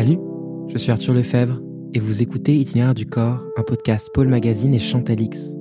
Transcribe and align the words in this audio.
Salut, 0.00 0.18
je 0.68 0.78
suis 0.78 0.90
Arthur 0.90 1.12
Lefebvre 1.12 1.60
et 1.92 1.98
vous 1.98 2.22
écoutez 2.22 2.56
Itinéraire 2.56 2.94
du 2.94 3.04
corps, 3.04 3.44
un 3.58 3.62
podcast 3.62 4.08
Paul 4.14 4.28
Magazine 4.28 4.72
et 4.72 4.78
Chantalix. 4.78 5.52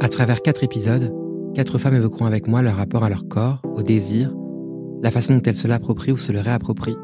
À 0.00 0.08
travers 0.08 0.40
quatre 0.40 0.64
épisodes, 0.64 1.14
quatre 1.54 1.76
femmes 1.76 1.96
évoqueront 1.96 2.24
avec 2.24 2.48
moi 2.48 2.62
leur 2.62 2.76
rapport 2.76 3.04
à 3.04 3.10
leur 3.10 3.28
corps, 3.28 3.60
au 3.76 3.82
désir, 3.82 4.34
la 5.02 5.10
façon 5.10 5.34
dont 5.34 5.42
elles 5.42 5.56
se 5.56 5.68
l'approprient 5.68 6.12
ou 6.12 6.16
se 6.16 6.32
le 6.32 6.40
réapproprient. 6.40 6.96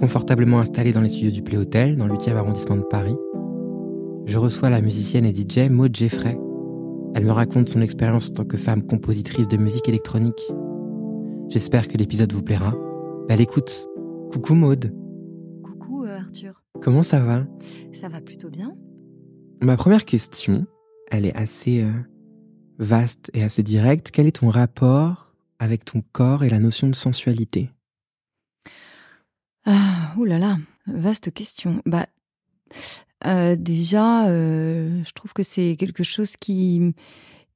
Confortablement 0.00 0.58
installée 0.58 0.92
dans 0.92 1.02
les 1.02 1.10
studios 1.10 1.30
du 1.30 1.42
Play 1.42 1.58
Hotel, 1.58 1.96
dans 1.96 2.08
le 2.08 2.14
8e 2.14 2.34
arrondissement 2.34 2.78
de 2.78 2.82
Paris, 2.82 3.16
je 4.26 4.36
reçois 4.36 4.68
la 4.68 4.80
musicienne 4.80 5.26
et 5.26 5.32
DJ 5.32 5.70
Maud 5.70 5.94
Jeffrey. 5.94 6.36
Elle 7.14 7.24
me 7.24 7.30
raconte 7.30 7.68
son 7.68 7.82
expérience 7.82 8.30
en 8.30 8.34
tant 8.34 8.44
que 8.44 8.56
femme 8.56 8.82
compositrice 8.82 9.46
de 9.46 9.58
musique 9.58 9.88
électronique. 9.88 10.52
J'espère 11.50 11.86
que 11.86 11.96
l'épisode 11.96 12.32
vous 12.32 12.42
plaira. 12.42 12.74
Belle 13.28 13.40
écoute. 13.40 13.87
Coucou 14.30 14.54
Maude. 14.54 14.94
Coucou 15.62 16.04
euh, 16.04 16.18
Arthur. 16.18 16.62
Comment 16.82 17.02
ça 17.02 17.20
va? 17.20 17.46
Ça 17.94 18.10
va 18.10 18.20
plutôt 18.20 18.50
bien. 18.50 18.76
Ma 19.62 19.76
première 19.78 20.04
question, 20.04 20.66
elle 21.10 21.24
est 21.24 21.34
assez 21.34 21.82
euh, 21.82 21.92
vaste 22.78 23.30
et 23.32 23.42
assez 23.42 23.62
directe. 23.62 24.10
Quel 24.12 24.26
est 24.26 24.36
ton 24.40 24.50
rapport 24.50 25.32
avec 25.58 25.86
ton 25.86 26.02
corps 26.12 26.44
et 26.44 26.50
la 26.50 26.58
notion 26.58 26.88
de 26.88 26.94
sensualité? 26.94 27.70
Ah, 29.64 30.12
Ouh 30.18 30.24
là 30.24 30.38
là, 30.38 30.58
vaste 30.86 31.32
question. 31.32 31.80
Bah, 31.86 32.06
euh, 33.24 33.56
déjà, 33.56 34.26
je 34.28 35.12
trouve 35.14 35.32
que 35.32 35.42
c'est 35.42 35.74
quelque 35.76 36.04
chose 36.04 36.36
qui, 36.36 36.94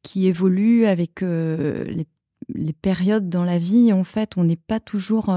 qui 0.02 0.27
évolue 0.27 0.87
avec 0.87 1.21
les, 1.21 2.07
les, 2.49 2.73
périodes 2.73 3.29
dans 3.29 3.45
la 3.45 3.59
vie. 3.59 3.93
En 3.93 4.05
fait, 4.05 4.39
on 4.39 4.45
n'est 4.45 4.57
pas 4.57 4.80
toujours 4.80 5.30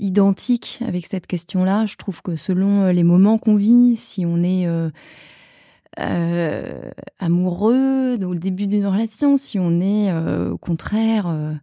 identique 0.00 0.80
avec 0.86 1.06
cette 1.06 1.26
question-là. 1.26 1.86
Je 1.86 1.96
trouve 1.96 2.22
que 2.22 2.34
selon 2.36 2.82
euh, 2.82 2.92
les 2.92 3.04
moments 3.04 3.38
qu'on 3.38 3.56
vit, 3.56 3.96
si 3.96 4.26
on 4.26 4.42
est 4.42 4.66
euh, 4.66 4.90
euh, 5.98 6.90
amoureux 7.18 8.18
au 8.24 8.34
début 8.34 8.66
d'une 8.66 8.86
relation, 8.86 9.36
si 9.36 9.58
on 9.58 9.80
est 9.80 10.12
au 10.48 10.58
contraire 10.58 11.60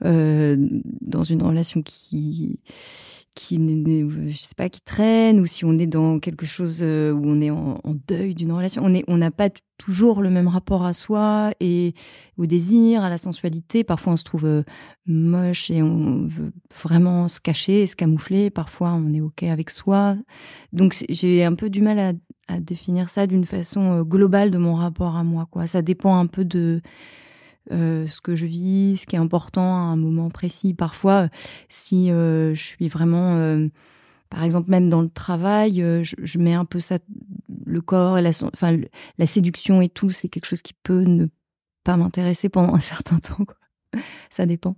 dans 0.00 1.22
une 1.22 1.42
relation 1.42 1.82
qui 1.82 2.60
qui 3.38 3.56
je 4.26 4.36
sais 4.36 4.56
pas 4.56 4.68
qui 4.68 4.80
traîne 4.80 5.38
ou 5.38 5.46
si 5.46 5.64
on 5.64 5.78
est 5.78 5.86
dans 5.86 6.18
quelque 6.18 6.44
chose 6.44 6.80
euh, 6.82 7.12
où 7.12 7.22
on 7.24 7.40
est 7.40 7.50
en, 7.50 7.78
deuil 8.08 8.34
d'une 8.34 8.50
relation. 8.50 8.82
On 8.84 8.92
est 8.92 9.04
on 9.06 9.16
n'a 9.16 9.30
pas 9.30 9.48
toujours 9.76 10.22
le 10.22 10.28
même 10.28 10.48
rapport 10.48 10.84
à 10.84 10.92
soi 10.92 11.52
et 11.60 11.94
au 12.36 12.46
désir 12.46 13.04
à 13.04 13.08
la 13.08 13.16
sensualité. 13.16 13.84
Parfois 13.84 14.14
on 14.14 14.16
se 14.16 14.24
trouve 14.24 14.44
euh, 14.44 14.64
moche 15.06 15.70
et 15.70 15.82
on 15.82 16.26
veut 16.26 16.52
vraiment 16.82 17.28
se 17.28 17.38
cacher 17.38 17.86
se 17.86 17.94
camoufler. 17.94 18.50
Parfois 18.50 18.92
on 18.94 19.14
est 19.14 19.20
ok 19.20 19.44
avec 19.44 19.70
soi. 19.70 20.16
Donc 20.72 20.96
j'ai 21.08 21.44
un 21.44 21.54
peu 21.54 21.70
du 21.70 21.80
mal 21.80 22.00
à, 22.00 22.12
à 22.48 22.58
définir 22.58 23.08
ça 23.08 23.28
d'une 23.28 23.44
façon 23.44 24.00
euh, 24.00 24.02
globale 24.02 24.50
de 24.50 24.58
mon 24.58 24.74
rapport 24.74 25.14
à 25.14 25.22
moi 25.22 25.46
quoi. 25.48 25.68
Ça 25.68 25.80
dépend 25.80 26.18
un 26.18 26.26
peu 26.26 26.44
de 26.44 26.82
euh, 27.72 28.06
ce 28.06 28.20
que 28.20 28.36
je 28.36 28.46
vis, 28.46 28.98
ce 28.98 29.06
qui 29.06 29.16
est 29.16 29.18
important 29.18 29.74
à 29.74 29.80
un 29.80 29.96
moment 29.96 30.30
précis. 30.30 30.74
Parfois, 30.74 31.28
si 31.68 32.10
euh, 32.10 32.54
je 32.54 32.62
suis 32.62 32.88
vraiment, 32.88 33.34
euh, 33.36 33.68
par 34.30 34.42
exemple, 34.42 34.70
même 34.70 34.88
dans 34.88 35.02
le 35.02 35.08
travail, 35.08 35.82
je, 36.02 36.38
mets 36.38 36.54
un 36.54 36.64
peu 36.64 36.80
ça, 36.80 36.98
le 37.66 37.80
corps, 37.80 38.20
la, 38.20 38.30
enfin, 38.30 38.76
la 39.18 39.26
séduction 39.26 39.80
et 39.80 39.88
tout, 39.88 40.10
c'est 40.10 40.28
quelque 40.28 40.46
chose 40.46 40.62
qui 40.62 40.74
peut 40.74 41.02
ne 41.02 41.26
pas 41.84 41.96
m'intéresser 41.96 42.48
pendant 42.48 42.74
un 42.74 42.80
certain 42.80 43.18
temps. 43.18 43.44
Ça 44.30 44.46
dépend. 44.46 44.76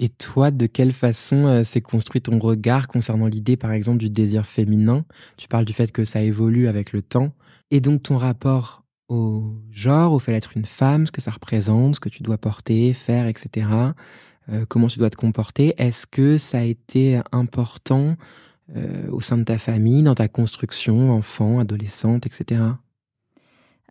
Et 0.00 0.08
toi, 0.08 0.52
de 0.52 0.66
quelle 0.66 0.92
façon 0.92 1.64
s'est 1.64 1.80
construit 1.80 2.22
ton 2.22 2.38
regard 2.38 2.86
concernant 2.86 3.26
l'idée, 3.26 3.56
par 3.56 3.72
exemple, 3.72 3.98
du 3.98 4.10
désir 4.10 4.46
féminin? 4.46 5.04
Tu 5.36 5.48
parles 5.48 5.64
du 5.64 5.72
fait 5.72 5.90
que 5.90 6.04
ça 6.04 6.22
évolue 6.22 6.68
avec 6.68 6.92
le 6.92 7.02
temps. 7.02 7.32
Et 7.72 7.80
donc, 7.80 8.04
ton 8.04 8.16
rapport 8.16 8.84
au 9.08 9.54
genre, 9.70 10.12
au 10.12 10.18
fait 10.18 10.32
d'être 10.32 10.56
une 10.56 10.66
femme, 10.66 11.06
ce 11.06 11.12
que 11.12 11.20
ça 11.20 11.30
représente, 11.30 11.96
ce 11.96 12.00
que 12.00 12.08
tu 12.08 12.22
dois 12.22 12.38
porter, 12.38 12.92
faire, 12.92 13.26
etc. 13.26 13.66
Euh, 14.50 14.64
comment 14.68 14.86
tu 14.86 14.98
dois 14.98 15.10
te 15.10 15.16
comporter. 15.16 15.74
Est-ce 15.78 16.06
que 16.06 16.38
ça 16.38 16.58
a 16.58 16.62
été 16.62 17.20
important 17.32 18.16
euh, 18.76 19.10
au 19.10 19.20
sein 19.20 19.38
de 19.38 19.44
ta 19.44 19.58
famille, 19.58 20.02
dans 20.02 20.14
ta 20.14 20.28
construction, 20.28 21.10
enfant, 21.12 21.58
adolescente, 21.58 22.26
etc. 22.26 22.60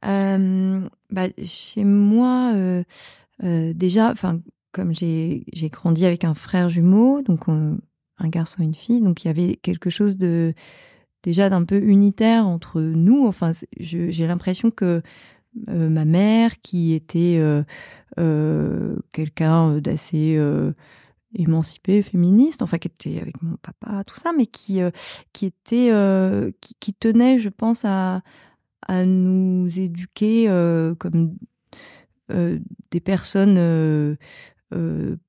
Euh, 0.05 0.88
bah, 1.09 1.28
chez 1.44 1.84
moi, 1.84 2.53
déjà, 3.41 4.13
comme 4.72 4.95
j'ai 4.95 5.44
grandi 5.72 6.05
avec 6.05 6.23
un 6.23 6.35
frère 6.35 6.69
jumeau, 6.69 7.23
donc 7.23 7.47
un 7.47 8.29
garçon 8.29 8.61
et 8.61 8.66
une 8.66 8.75
fille, 8.75 9.01
donc 9.01 9.23
il 9.23 9.28
y 9.28 9.31
avait 9.31 9.55
quelque 9.55 9.89
chose 9.89 10.17
de 10.17 10.53
déjà 11.23 11.50
d'un 11.50 11.63
peu 11.63 11.81
unitaire 11.81 12.47
entre 12.47 12.81
nous. 12.81 13.25
Enfin, 13.28 13.51
j'ai 13.79 14.28
l'impression 14.28 14.72
que 14.72 15.01
euh, 15.69 15.89
ma 15.89 16.05
mère, 16.05 16.61
qui 16.61 16.94
était 16.94 17.38
euh, 17.39 17.63
euh, 18.19 18.95
quelqu'un 19.11 19.79
d'assez 19.79 20.39
émancipé, 21.35 22.01
féministe, 22.01 22.61
enfin 22.61 22.78
qui 22.78 22.88
était 22.88 23.19
avec 23.19 23.41
mon 23.41 23.57
papa, 23.57 24.03
tout 24.03 24.16
ça, 24.16 24.31
mais 24.35 24.45
qui 24.45 24.79
qui 25.33 25.45
était 25.45 25.91
qui, 26.79 26.94
tenait, 26.94 27.39
je 27.39 27.49
pense, 27.49 27.85
à 27.85 28.22
à 28.88 29.05
nous 29.05 29.79
éduquer 29.79 30.47
comme 30.99 31.35
des 32.29 32.99
personnes 32.99 34.17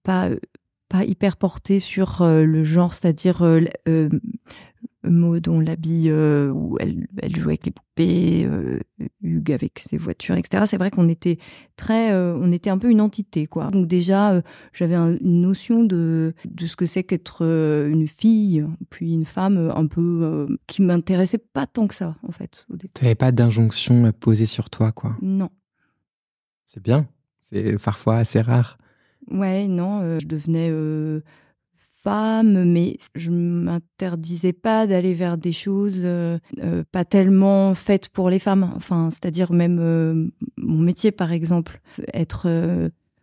pas 0.02 0.30
pas 0.88 1.04
hyper 1.04 1.36
portées 1.36 1.80
sur 1.80 2.18
le 2.22 2.64
genre, 2.64 2.92
c'est-à-dire 2.92 3.42
Maud, 5.10 5.48
on 5.48 5.60
l'habille, 5.60 6.10
euh, 6.10 6.50
où 6.50 6.76
elle, 6.80 7.06
elle 7.20 7.36
jouait 7.36 7.52
avec 7.52 7.66
les 7.66 7.72
poupées, 7.72 8.44
euh, 8.46 8.78
Hugues 9.22 9.52
avec 9.52 9.78
ses 9.78 9.96
voitures, 9.96 10.36
etc. 10.36 10.64
C'est 10.66 10.76
vrai 10.76 10.90
qu'on 10.90 11.08
était 11.08 11.38
très, 11.76 12.12
euh, 12.12 12.36
on 12.40 12.52
était 12.52 12.70
un 12.70 12.78
peu 12.78 12.90
une 12.90 13.00
entité, 13.00 13.46
quoi. 13.46 13.70
Donc 13.70 13.86
déjà, 13.86 14.42
j'avais 14.72 14.94
une 14.94 15.40
notion 15.40 15.84
de, 15.84 16.34
de 16.44 16.66
ce 16.66 16.76
que 16.76 16.86
c'est 16.86 17.04
qu'être 17.04 17.42
une 17.42 18.08
fille, 18.08 18.64
puis 18.90 19.12
une 19.12 19.24
femme, 19.24 19.72
un 19.74 19.86
peu 19.86 20.58
qui 20.66 20.82
m'intéressait 20.82 21.38
pas 21.38 21.66
tant 21.66 21.86
que 21.86 21.94
ça, 21.94 22.16
en 22.26 22.32
fait. 22.32 22.66
Tu 22.94 23.02
n'avais 23.02 23.14
pas 23.14 23.32
d'injonction 23.32 24.12
posée 24.12 24.46
sur 24.46 24.70
toi, 24.70 24.92
quoi. 24.92 25.16
Non. 25.22 25.50
C'est 26.66 26.82
bien. 26.82 27.06
C'est 27.40 27.82
parfois 27.82 28.18
assez 28.18 28.40
rare. 28.40 28.78
Ouais, 29.30 29.66
non, 29.66 30.18
je 30.18 30.26
devenais 30.26 30.70
femme, 32.02 32.64
mais 32.64 32.96
je 33.14 33.30
m'interdisais 33.30 34.52
pas 34.52 34.86
d'aller 34.86 35.14
vers 35.14 35.36
des 35.36 35.52
choses 35.52 36.02
euh, 36.04 36.38
euh, 36.62 36.84
pas 36.92 37.04
tellement 37.04 37.74
faites 37.74 38.08
pour 38.08 38.30
les 38.30 38.38
femmes. 38.38 38.72
Enfin, 38.76 39.10
c'est-à-dire 39.10 39.52
même 39.52 39.78
euh, 39.80 40.28
mon 40.56 40.78
métier, 40.78 41.10
par 41.10 41.32
exemple, 41.32 41.80
être 42.14 42.48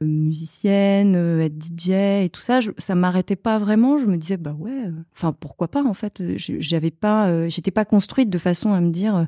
musicienne, 0.02 1.16
être 1.42 1.56
DJ 1.56 1.90
et 2.26 2.30
tout 2.32 2.42
ça, 2.42 2.60
je, 2.60 2.72
ça 2.78 2.96
m'arrêtait 2.96 3.38
pas 3.38 3.60
vraiment. 3.60 3.98
Je 3.98 4.08
me 4.08 4.18
disais 4.18 4.38
bah 4.38 4.56
ouais, 4.60 4.92
enfin 5.14 5.32
pourquoi 5.32 5.70
pas 5.70 5.84
en 5.84 5.94
fait. 5.94 6.22
J'avais 6.38 6.92
pas, 6.92 7.48
j'étais 7.48 7.72
pas 7.72 7.86
construite 7.86 8.30
de 8.30 8.38
façon 8.38 8.74
à 8.74 8.82
me 8.82 8.90
dire 8.90 9.28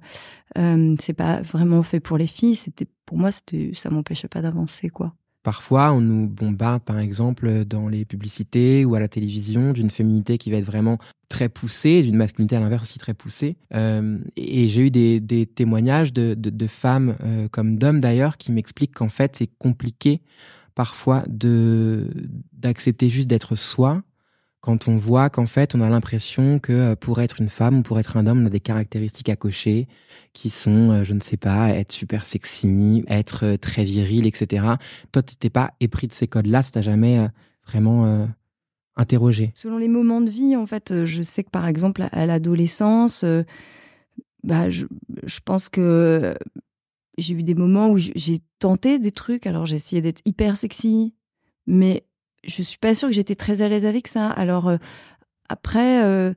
c'est 1.00 1.14
pas 1.14 1.42
vraiment 1.42 1.84
fait 1.84 2.02
pour 2.02 2.18
les 2.18 2.28
filles. 2.28 2.56
C'était 2.56 2.88
pour 3.06 3.18
moi, 3.18 3.32
c'était 3.32 3.72
ça 3.74 3.90
m'empêchait 3.90 4.28
pas 4.28 4.42
d'avancer 4.42 4.90
quoi. 4.90 5.14
Parfois, 5.48 5.94
on 5.94 6.02
nous 6.02 6.28
bombarde, 6.28 6.84
par 6.84 7.00
exemple, 7.00 7.64
dans 7.64 7.88
les 7.88 8.04
publicités 8.04 8.84
ou 8.84 8.96
à 8.96 9.00
la 9.00 9.08
télévision, 9.08 9.72
d'une 9.72 9.90
féminité 9.90 10.38
qui 10.38 10.52
va 10.52 10.58
être 10.58 10.66
vraiment 10.66 10.98
très 11.30 11.48
poussée, 11.48 12.04
d'une 12.04 12.18
masculinité 12.18 12.58
à 12.58 12.60
l'inverse 12.60 12.84
aussi 12.84 13.00
très 13.00 13.14
poussée. 13.14 13.56
Euh, 13.74 14.20
et 14.36 14.68
j'ai 14.68 14.88
eu 14.88 14.92
des, 14.92 15.46
témoignages 15.46 16.12
de, 16.12 16.68
femmes 16.68 17.16
euh, 17.24 17.48
comme 17.48 17.78
d'hommes 17.78 18.02
d'ailleurs 18.02 18.36
qui 18.36 18.52
m'expliquent 18.52 18.96
qu'en 18.96 19.08
fait, 19.08 19.38
c'est 19.38 19.50
compliqué 19.58 20.20
parfois 20.76 21.24
d'accepter 21.30 23.10
juste 23.10 23.30
d'être 23.30 23.56
soi 23.56 24.04
quand 24.68 24.90
on 24.90 24.98
voit 24.98 25.30
qu'en 25.30 25.46
fait, 25.46 25.76
on 25.76 25.82
a 25.82 25.88
l'impression 25.88 26.60
que 26.60 26.74
euh, 26.74 26.96
pour 26.98 27.22
être 27.22 27.40
une 27.40 27.48
femme 27.48 27.78
ou 27.78 27.82
pour 27.84 28.00
être 28.00 28.18
un 28.18 28.28
homme, 28.28 28.44
on 28.44 28.48
a 28.48 28.50
des 28.50 28.60
caractéristiques 28.60 29.30
à 29.30 29.38
cocher 29.38 29.88
qui 30.34 30.50
sont, 30.50 30.92
euh, 30.92 31.04
je 31.06 31.14
ne 31.14 31.22
sais 31.22 31.38
pas, 31.38 31.70
être 31.70 31.94
super 31.94 32.26
sexy, 32.26 33.06
être 33.08 33.46
euh, 33.46 33.56
très 33.56 33.86
viril, 33.86 34.28
etc. 34.28 34.66
Toi, 35.14 35.24
tu 35.24 35.36
n'étais 35.36 35.50
pas 35.50 35.72
épris 35.80 36.08
de 36.08 36.12
ces 36.12 36.28
codes-là, 36.28 36.64
ça 36.64 36.72
t'a 36.72 36.82
jamais 36.82 37.30
vraiment 37.66 38.28
interrogé? 38.98 39.52
Selon 39.56 39.78
les 39.78 39.88
moments 39.88 40.20
de 40.20 40.30
vie, 40.30 40.58
en 40.58 40.66
fait, 40.66 41.06
je 41.06 41.22
sais 41.22 41.46
que 41.46 41.50
par 41.50 41.66
exemple, 41.66 42.06
à 42.12 42.26
l'adolescence, 42.26 43.24
bah, 44.44 44.70
je, 44.70 44.86
je 45.24 45.40
pense 45.46 45.70
que 45.70 46.36
j'ai 47.18 47.36
eu 47.36 47.44
des 47.44 47.56
moments 47.56 47.90
où 47.90 47.98
j'ai 47.98 48.42
tenté 48.60 49.00
des 49.00 49.12
trucs. 49.12 49.48
Alors, 49.48 49.66
j'ai 49.66 49.78
essayé 49.78 50.02
d'être 50.02 50.22
hyper 50.26 50.58
sexy, 50.58 51.14
mais 51.68 52.07
je 52.48 52.62
suis 52.62 52.78
pas 52.78 52.96
sûre 52.96 53.10
que 53.10 53.14
j'étais 53.14 53.36
très 53.36 53.62
à 53.62 53.70
l'aise 53.70 53.86
avec 53.86 54.08
ça. 54.08 54.30
Alors 54.30 54.70
euh, 54.70 54.78
après, 55.50 56.04
euh, 56.04 56.34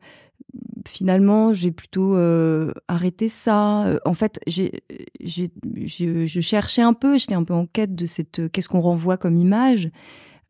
finalement, 0.86 1.52
j'ai 1.52 1.70
plutôt 1.70 2.16
euh, 2.16 2.72
arrêté 2.88 3.28
ça. 3.28 3.98
En 4.04 4.14
fait, 4.14 4.40
j'ai, 4.46 4.82
je 5.20 6.40
cherchais 6.40 6.82
un 6.82 6.92
peu, 6.92 7.18
j'étais 7.18 7.34
un 7.34 7.44
peu 7.44 7.54
en 7.54 7.66
quête 7.66 7.94
de 7.94 8.06
cette, 8.06 8.50
qu'est-ce 8.50 8.68
qu'on 8.68 8.80
renvoie 8.80 9.16
comme 9.16 9.36
image. 9.36 9.90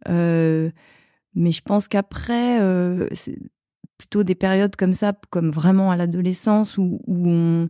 mais 0.08 0.72
je 1.52 1.62
pense 1.62 1.88
qu'après, 1.88 2.58
plutôt 3.98 4.24
des 4.24 4.34
périodes 4.34 4.76
comme 4.76 4.94
ça, 4.94 5.12
comme 5.30 5.50
vraiment 5.50 5.90
à 5.90 5.96
l'adolescence 5.96 6.78
où, 6.78 7.00
où 7.06 7.28
on, 7.28 7.68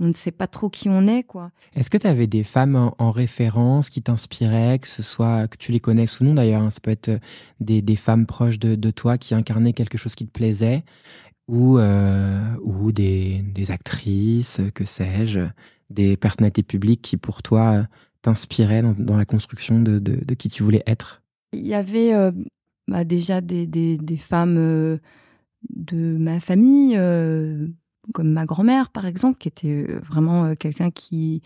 on 0.00 0.06
ne 0.06 0.12
sait 0.14 0.32
pas 0.32 0.46
trop 0.46 0.70
qui 0.70 0.88
on 0.88 1.06
est, 1.06 1.22
quoi. 1.22 1.52
Est-ce 1.74 1.90
que 1.90 1.98
tu 1.98 2.06
avais 2.06 2.26
des 2.26 2.42
femmes 2.42 2.90
en, 2.98 3.10
référence 3.10 3.90
qui 3.90 4.02
t'inspiraient, 4.02 4.78
que 4.78 4.88
ce 4.88 5.02
soit 5.02 5.46
que 5.46 5.56
tu 5.56 5.72
les 5.72 5.80
connaisses 5.80 6.20
ou 6.20 6.24
non 6.24 6.34
d'ailleurs, 6.34 6.62
hein, 6.62 6.70
ça 6.70 6.80
peut 6.80 6.90
être 6.90 7.20
des, 7.60 7.82
des 7.82 7.96
femmes 7.96 8.26
proches 8.26 8.58
de, 8.58 8.74
de, 8.74 8.90
toi 8.90 9.18
qui 9.18 9.34
incarnaient 9.34 9.72
quelque 9.72 9.98
chose 9.98 10.14
qui 10.14 10.26
te 10.26 10.32
plaisait, 10.32 10.84
ou, 11.48 11.78
euh, 11.78 12.56
ou 12.62 12.92
des, 12.92 13.42
des 13.54 13.70
actrices, 13.70 14.60
que 14.74 14.84
sais-je, 14.84 15.40
des 15.90 16.16
personnalités 16.16 16.62
publiques 16.62 17.02
qui 17.02 17.16
pour 17.16 17.42
toi 17.42 17.86
t'inspiraient 18.22 18.82
dans, 18.82 18.94
dans, 18.96 19.16
la 19.16 19.24
construction 19.24 19.80
de, 19.80 19.98
de, 19.98 20.24
de, 20.24 20.34
qui 20.34 20.48
tu 20.48 20.62
voulais 20.62 20.82
être? 20.86 21.22
Il 21.52 21.66
y 21.66 21.74
avait 21.74 22.14
euh, 22.14 22.30
bah 22.88 23.04
déjà 23.04 23.40
des, 23.40 23.98
femmes 24.18 24.56
euh, 24.58 24.98
de 25.68 26.16
ma 26.18 26.40
famille, 26.40 26.94
euh, 26.96 27.68
comme 28.12 28.30
ma 28.32 28.46
grand-mère 28.46 28.90
par 28.90 29.06
exemple, 29.06 29.38
qui 29.38 29.48
était 29.48 29.68
euh, 29.88 30.00
vraiment 30.02 30.54
quelqu'un 30.54 30.90
qui 30.90 31.42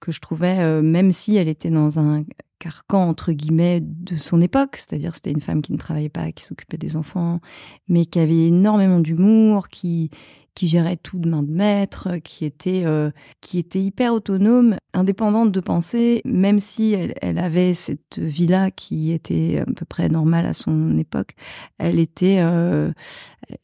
que 0.00 0.12
je 0.12 0.20
trouvais, 0.20 0.82
même 0.82 1.12
si 1.12 1.36
elle 1.36 1.48
était 1.48 1.70
dans 1.70 1.98
un 1.98 2.24
carcan 2.64 3.08
entre 3.10 3.32
guillemets 3.32 3.80
de 3.82 4.16
son 4.16 4.40
époque, 4.40 4.76
c'est-à-dire 4.76 5.14
c'était 5.14 5.32
une 5.32 5.42
femme 5.42 5.60
qui 5.60 5.74
ne 5.74 5.78
travaillait 5.78 6.08
pas, 6.08 6.32
qui 6.32 6.44
s'occupait 6.44 6.78
des 6.78 6.96
enfants, 6.96 7.40
mais 7.88 8.06
qui 8.06 8.18
avait 8.18 8.46
énormément 8.46 9.00
d'humour, 9.00 9.68
qui 9.68 10.10
qui 10.54 10.68
gérait 10.68 10.96
tout 10.96 11.18
de 11.18 11.28
main 11.28 11.42
de 11.42 11.50
maître, 11.50 12.16
qui 12.18 12.46
était 12.46 12.84
euh, 12.86 13.10
qui 13.42 13.58
était 13.58 13.82
hyper 13.82 14.14
autonome, 14.14 14.76
indépendante 14.94 15.52
de 15.52 15.60
pensée, 15.60 16.22
même 16.24 16.58
si 16.58 16.94
elle, 16.94 17.38
avait 17.38 17.74
cette 17.74 18.18
vie-là 18.18 18.70
qui 18.70 19.12
était 19.12 19.58
à 19.58 19.66
peu 19.66 19.84
près 19.84 20.08
normale 20.08 20.46
à 20.46 20.54
son 20.54 20.96
époque. 20.96 21.34
Elle 21.76 21.98
était, 21.98 22.38
euh, 22.40 22.92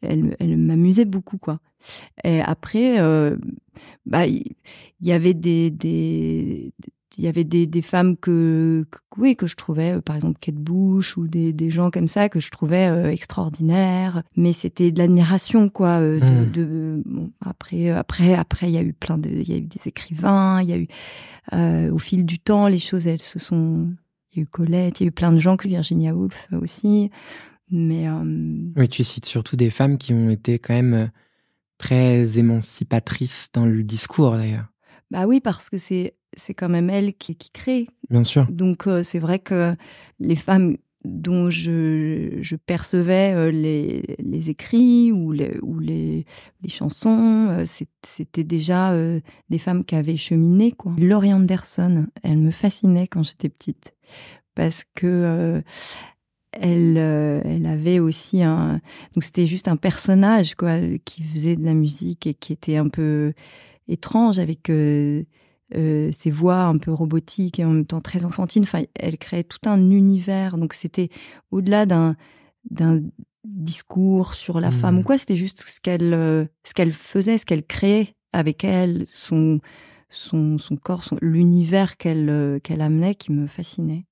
elle, 0.02 0.36
elle 0.40 0.58
m'amusait 0.58 1.06
beaucoup 1.06 1.38
quoi. 1.38 1.60
Et 2.24 2.42
après, 2.42 3.00
euh, 3.00 3.38
bah 4.04 4.26
il 4.26 4.56
y, 5.00 5.12
avait 5.12 5.32
des, 5.32 5.70
des 5.70 6.74
il 7.18 7.24
y 7.24 7.28
avait 7.28 7.44
des, 7.44 7.66
des 7.66 7.82
femmes 7.82 8.16
que, 8.16 8.86
oui 9.16 9.36
que 9.36 9.46
je 9.46 9.56
trouvais 9.56 9.96
euh, 9.96 10.00
par 10.00 10.16
exemple 10.16 10.38
Kate 10.40 10.54
Bush 10.54 11.16
ou 11.16 11.26
des, 11.26 11.52
des 11.52 11.70
gens 11.70 11.90
comme 11.90 12.08
ça 12.08 12.28
que 12.28 12.40
je 12.40 12.50
trouvais 12.50 12.86
euh, 12.86 13.10
extraordinaires. 13.10 14.22
Mais 14.36 14.52
c'était 14.52 14.92
de 14.92 14.98
l'admiration 14.98 15.68
quoi 15.68 16.00
euh, 16.00 16.20
de, 16.20 16.24
mmh. 16.24 16.52
de 16.52 17.02
bon, 17.04 17.30
après 17.40 17.90
après 17.90 18.34
après 18.34 18.68
il 18.68 18.74
y 18.74 18.78
a 18.78 18.82
eu 18.82 18.92
plein 18.92 19.18
de 19.18 19.28
il 19.28 19.48
y 19.48 19.54
a 19.54 19.56
eu 19.56 19.66
des 19.66 19.86
écrivains 19.86 20.62
il 20.62 20.68
y 20.68 20.72
a 20.72 20.78
eu 20.78 20.88
au 21.90 21.98
fil 21.98 22.24
du 22.24 22.38
temps 22.38 22.68
les 22.68 22.78
choses 22.78 23.08
elles 23.08 23.22
se 23.22 23.40
sont 23.40 23.88
il 24.32 24.38
y 24.38 24.40
a 24.40 24.42
eu 24.44 24.46
Colette 24.46 25.00
il 25.00 25.04
y 25.04 25.06
a 25.06 25.08
eu 25.08 25.12
plein 25.12 25.32
de 25.32 25.38
gens 25.38 25.56
que 25.56 25.66
Virginia 25.66 26.14
Woolf 26.14 26.48
aussi. 26.52 27.10
Mais 27.72 28.06
oui 28.76 28.88
tu 28.88 29.02
cites 29.02 29.26
surtout 29.26 29.56
des 29.56 29.70
femmes 29.70 29.98
qui 29.98 30.12
ont 30.12 30.30
été 30.30 30.58
quand 30.58 30.74
même 30.74 31.10
très 31.78 32.38
émancipatrices 32.38 33.48
dans 33.52 33.66
le 33.66 33.82
discours 33.82 34.36
d'ailleurs. 34.36 34.66
Bah 35.10 35.26
oui 35.26 35.40
parce 35.40 35.70
que 35.70 35.78
c'est 35.78 36.14
c'est 36.36 36.54
quand 36.54 36.68
même 36.68 36.90
elle 36.90 37.14
qui, 37.14 37.36
qui 37.36 37.50
crée. 37.50 37.86
Bien 38.08 38.24
sûr. 38.24 38.46
Donc 38.50 38.86
euh, 38.86 39.02
c'est 39.02 39.18
vrai 39.18 39.38
que 39.38 39.74
les 40.18 40.36
femmes 40.36 40.76
dont 41.04 41.48
je, 41.48 42.38
je 42.42 42.56
percevais 42.56 43.32
euh, 43.34 43.50
les, 43.50 44.16
les, 44.18 44.50
écrits 44.50 45.12
ou 45.12 45.32
les, 45.32 45.56
ou 45.62 45.78
les, 45.78 46.26
les 46.62 46.68
chansons, 46.68 47.48
euh, 47.50 47.64
c'était 48.04 48.44
déjà 48.44 48.94
des 49.48 49.58
femmes 49.58 49.84
qui 49.84 49.94
avaient 49.94 50.18
cheminé. 50.18 50.72
Quoi. 50.72 50.92
Laurie 50.98 51.32
Anderson, 51.32 52.06
elle 52.22 52.38
me 52.38 52.50
fascinait 52.50 53.06
quand 53.06 53.22
j'étais 53.22 53.48
petite 53.48 53.94
parce 54.54 54.84
que 54.94 55.62
elle, 56.52 56.96
elle 56.98 57.66
avait 57.66 58.00
aussi 58.00 58.42
un... 58.42 58.80
Donc 59.14 59.22
c'était 59.22 59.46
juste 59.46 59.68
un 59.68 59.76
personnage 59.76 60.56
quoi, 60.56 60.78
qui 61.04 61.22
faisait 61.22 61.54
de 61.54 61.64
la 61.64 61.74
musique 61.74 62.26
et 62.26 62.34
qui 62.34 62.52
était 62.52 62.76
un 62.76 62.88
peu 62.88 63.32
étrange 63.90 64.38
avec 64.38 64.70
euh, 64.70 65.24
ses 65.72 66.30
voix 66.30 66.62
un 66.62 66.78
peu 66.78 66.92
robotiques 66.92 67.58
et 67.58 67.64
en 67.64 67.70
même 67.70 67.86
temps 67.86 68.00
très 68.00 68.24
enfantines. 68.24 68.62
Enfin, 68.62 68.82
elle 68.94 69.18
créait 69.18 69.44
tout 69.44 69.58
un 69.66 69.90
univers. 69.90 70.58
Donc 70.58 70.72
c'était 70.72 71.10
au-delà 71.50 71.86
d'un 71.86 72.16
d'un 72.70 73.00
discours 73.44 74.34
sur 74.34 74.60
la 74.60 74.70
femme 74.70 74.98
ou 74.98 75.00
mmh. 75.00 75.04
quoi. 75.04 75.18
C'était 75.18 75.36
juste 75.36 75.62
ce 75.62 75.80
qu'elle 75.80 76.14
euh, 76.14 76.44
ce 76.64 76.74
qu'elle 76.74 76.92
faisait, 76.92 77.38
ce 77.38 77.46
qu'elle 77.46 77.64
créait 77.64 78.14
avec 78.32 78.64
elle, 78.64 79.04
son 79.06 79.60
son, 80.12 80.58
son 80.58 80.76
corps, 80.76 81.04
l'univers 81.22 81.96
qu'elle 81.96 82.28
euh, 82.28 82.58
qu'elle 82.58 82.80
amenait 82.80 83.14
qui 83.14 83.32
me 83.32 83.46
fascinait. 83.46 84.06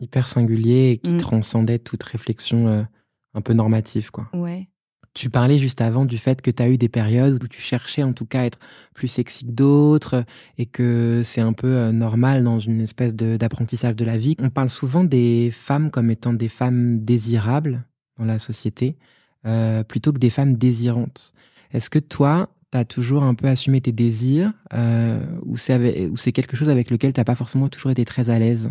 Hyper 0.00 0.26
singulier 0.26 0.90
et 0.92 0.98
qui 0.98 1.14
mmh. 1.14 1.18
transcendait 1.18 1.78
toute 1.78 2.02
réflexion 2.02 2.86
un 3.34 3.40
peu 3.40 3.52
normative, 3.52 4.10
quoi. 4.10 4.28
Ouais. 4.34 4.68
Tu 5.14 5.28
parlais 5.28 5.58
juste 5.58 5.82
avant 5.82 6.06
du 6.06 6.16
fait 6.16 6.40
que 6.40 6.50
tu 6.50 6.62
as 6.62 6.70
eu 6.70 6.78
des 6.78 6.88
périodes 6.88 7.42
où 7.42 7.46
tu 7.46 7.60
cherchais 7.60 8.02
en 8.02 8.14
tout 8.14 8.24
cas 8.24 8.40
à 8.40 8.44
être 8.44 8.58
plus 8.94 9.08
sexy 9.08 9.44
que 9.44 9.50
d'autres 9.50 10.24
et 10.56 10.64
que 10.64 11.20
c'est 11.22 11.42
un 11.42 11.52
peu 11.52 11.66
euh, 11.66 11.92
normal 11.92 12.44
dans 12.44 12.58
une 12.58 12.80
espèce 12.80 13.14
d'apprentissage 13.14 13.94
de, 13.94 14.06
la 14.06 14.16
vie. 14.16 14.36
On 14.38 14.48
parle 14.48 14.70
souvent 14.70 15.04
des 15.04 15.50
femmes 15.52 15.90
comme 15.90 16.10
étant 16.10 16.32
des 16.32 16.48
femmes 16.48 17.00
désirables 17.04 17.84
dans 18.18 18.24
la 18.24 18.38
société 18.38 18.96
euh, 19.44 19.84
plutôt 19.84 20.14
que 20.14 20.18
des 20.18 20.30
femmes 20.30 20.54
désirantes. 20.54 21.34
Est-ce 21.72 21.90
que 21.90 21.98
toi, 21.98 22.48
tu 22.70 22.78
as 22.78 22.86
toujours 22.86 23.22
un 23.22 23.34
peu 23.34 23.48
assumé 23.48 23.82
tes 23.82 23.92
désirs 23.92 24.54
euh, 24.72 25.20
ou 25.44 25.58
c'est 25.58 26.32
quelque 26.32 26.56
chose 26.56 26.70
avec 26.70 26.90
lequel 26.90 27.12
tu 27.12 27.22
pas 27.22 27.34
forcément 27.34 27.68
toujours 27.68 27.90
été 27.90 28.06
très 28.06 28.30
à 28.30 28.38
l'aise? 28.38 28.70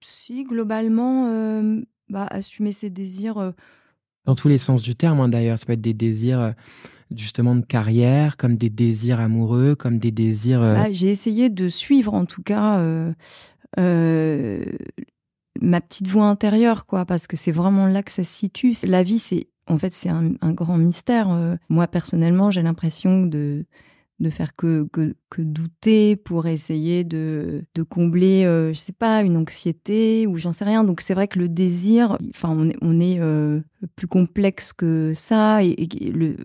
Si, 0.00 0.44
globalement, 0.44 1.32
bah, 2.08 2.26
assumer 2.30 2.72
ses 2.72 2.90
désirs 2.90 3.54
dans 4.24 4.34
tous 4.34 4.48
les 4.48 4.58
sens 4.58 4.82
du 4.82 4.94
terme 4.94 5.20
hein, 5.20 5.28
d'ailleurs. 5.28 5.58
Ça 5.58 5.66
peut 5.66 5.72
être 5.72 5.80
des 5.80 5.94
désirs 5.94 6.40
euh, 6.40 6.52
justement 7.14 7.54
de 7.54 7.64
carrière, 7.64 8.36
comme 8.36 8.56
des 8.56 8.70
désirs 8.70 9.20
amoureux, 9.20 9.74
comme 9.74 9.98
des 9.98 10.10
désirs. 10.10 10.62
Euh, 10.62 10.74
bah, 10.74 10.92
j'ai 10.92 11.08
essayé 11.08 11.48
de 11.48 11.68
suivre 11.68 12.14
en 12.14 12.24
tout 12.24 12.42
cas 12.42 12.78
euh, 13.78 14.64
ma 15.60 15.80
petite 15.80 16.08
voix 16.08 16.26
intérieure, 16.26 16.86
quoi, 16.86 17.04
parce 17.04 17.26
que 17.26 17.36
c'est 17.36 17.52
vraiment 17.52 17.86
là 17.86 18.02
que 18.02 18.12
ça 18.12 18.24
se 18.24 18.32
situe. 18.32 18.74
La 18.84 19.02
vie, 19.02 19.18
c'est 19.18 19.48
en 19.66 19.78
fait 19.78 19.92
c'est 19.92 20.08
un, 20.08 20.32
grand 20.52 20.78
mystère. 20.78 21.28
moi 21.68 21.86
personnellement, 21.86 22.50
j'ai 22.50 22.62
l'impression 22.62 23.22
de 23.22 23.64
de 24.20 24.30
faire 24.30 24.56
que, 24.56 24.88
que, 24.92 25.14
que, 25.30 25.42
douter 25.42 26.16
pour 26.16 26.46
essayer 26.46 27.04
de, 27.04 27.64
de 27.74 27.82
combler, 27.82 28.44
euh, 28.44 28.72
je 28.72 28.78
sais 28.78 28.92
pas, 28.92 29.22
une 29.22 29.36
anxiété 29.36 30.26
ou 30.26 30.36
j'en 30.36 30.52
sais 30.52 30.64
rien. 30.64 30.82
Donc 30.82 31.00
c'est 31.00 31.14
vrai 31.14 31.28
que 31.28 31.38
le 31.38 31.48
désir, 31.48 32.18
enfin, 32.30 32.56
on 32.82 33.00
est, 33.00 33.20
euh, 33.20 33.60
plus 33.94 34.08
complexe 34.08 34.72
que 34.72 35.12
ça 35.14 35.62
et, 35.62 35.88
le, 36.12 36.36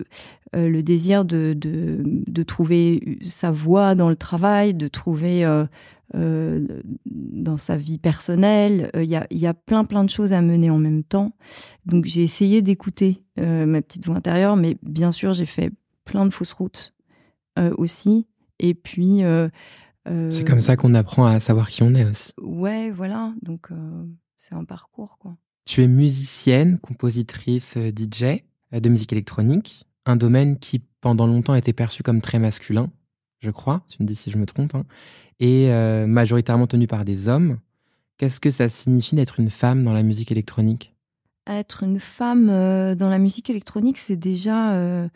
euh, 0.55 0.69
le 0.69 0.83
désir 0.83 1.25
de, 1.25 1.53
de, 1.57 2.03
de, 2.05 2.43
trouver 2.43 3.17
sa 3.23 3.49
voie 3.51 3.95
dans 3.95 4.09
le 4.09 4.15
travail, 4.15 4.75
de 4.75 4.87
trouver 4.87 5.43
euh, 5.43 6.67
dans 7.05 7.57
sa 7.57 7.75
vie 7.75 7.97
personnelle. 7.97 8.91
Il 8.95 9.05
y, 9.05 9.15
a, 9.15 9.25
y 9.31 9.47
a 9.47 9.55
plein 9.55 9.83
plein 9.83 10.03
de 10.03 10.11
choses 10.11 10.31
à 10.31 10.43
mener 10.43 10.69
en 10.69 10.77
même 10.77 11.03
temps. 11.03 11.31
Donc 11.87 12.05
j'ai 12.05 12.21
essayé 12.21 12.61
d'écouter 12.61 13.23
ma 13.37 13.81
petite 13.81 14.05
voix 14.05 14.17
intérieure, 14.17 14.57
mais 14.57 14.77
bien 14.83 15.11
sûr 15.11 15.33
j'ai 15.33 15.47
fait 15.47 15.71
plein 16.05 16.27
de 16.27 16.31
fausses 16.31 16.53
routes 16.53 16.93
aussi. 17.77 18.27
Et 18.59 18.73
puis. 18.73 19.23
Euh, 19.23 19.49
euh, 20.07 20.31
c'est 20.31 20.47
comme 20.47 20.61
ça 20.61 20.75
qu'on 20.75 20.95
apprend 20.95 21.25
à 21.25 21.39
savoir 21.39 21.69
qui 21.69 21.83
on 21.83 21.93
est 21.93 22.05
aussi. 22.05 22.33
Ouais, 22.41 22.91
voilà. 22.91 23.33
Donc, 23.41 23.69
c'est 24.35 24.55
un 24.55 24.65
parcours, 24.65 25.17
quoi. 25.19 25.35
Tu 25.65 25.81
es 25.81 25.87
musicienne, 25.87 26.77
compositrice, 26.77 27.77
DJ 27.77 28.43
de 28.73 28.89
musique 28.89 29.13
électronique, 29.13 29.85
un 30.05 30.17
domaine 30.17 30.59
qui 30.59 30.81
pendant 30.99 31.25
longtemps 31.25 31.53
a 31.53 31.57
été 31.57 31.71
perçu 31.71 32.03
comme 32.03 32.19
très 32.19 32.39
masculin, 32.39 32.89
je 33.39 33.49
crois, 33.49 33.85
tu 33.87 34.01
me 34.01 34.07
dis 34.07 34.15
si 34.15 34.29
je 34.29 34.37
me 34.37 34.45
trompe, 34.45 34.75
hein, 34.75 34.83
et 35.39 35.69
majoritairement 36.05 36.67
tenu 36.67 36.87
par 36.87 37.05
des 37.05 37.29
hommes. 37.29 37.59
Qu'est-ce 38.17 38.41
que 38.41 38.51
ça 38.51 38.67
signifie 38.67 39.15
d'être 39.15 39.39
une 39.39 39.49
femme 39.49 39.85
dans 39.85 39.93
la 39.93 40.03
musique 40.03 40.33
électronique? 40.33 40.93
Être 41.47 41.83
une 41.83 41.99
femme 41.99 42.47
dans 42.47 43.09
la 43.09 43.19
musique 43.19 43.49
électronique, 43.49 43.99
c'est 43.99 44.17
déjà 44.17 45.07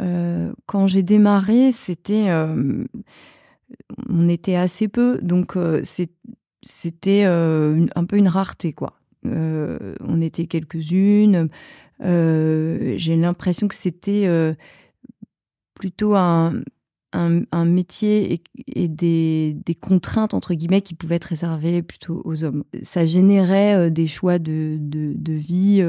euh, 0.00 0.52
quand 0.66 0.86
j'ai 0.86 1.02
démarré, 1.02 1.72
c'était, 1.72 2.28
euh, 2.28 2.84
on 4.08 4.28
était 4.28 4.54
assez 4.54 4.88
peu, 4.88 5.18
donc 5.22 5.56
euh, 5.56 5.82
c'était 6.62 7.24
un 7.24 8.04
peu 8.06 8.16
une 8.16 8.28
rareté, 8.28 8.72
quoi. 8.72 9.00
on 9.24 10.20
était 10.20 10.46
quelques-unes. 10.46 11.48
j'ai 12.00 13.16
l'impression 13.16 13.68
que 13.68 13.74
c'était 13.74 14.56
plutôt 15.74 16.14
un, 16.14 16.62
métier 17.64 18.42
et, 18.66 18.88
des, 18.88 19.74
contraintes, 19.80 20.34
entre 20.34 20.54
guillemets, 20.54 20.82
qui 20.82 20.94
pouvaient 20.94 21.16
être 21.16 21.24
réservées 21.24 21.82
plutôt 21.82 22.22
aux 22.24 22.44
hommes. 22.44 22.64
Ça 22.82 23.06
générait 23.06 23.90
des 23.90 24.06
choix 24.06 24.38
de 24.38 25.32
vie, 25.32 25.82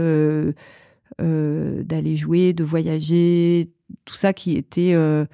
d'aller 1.19 2.15
jouer, 2.15 2.53
de 2.53 2.63
voyager, 2.63 3.71
tout 4.05 4.15
ça 4.15 4.33
qui 4.33 4.55
était. 4.55 4.93
Euh, 4.93 5.25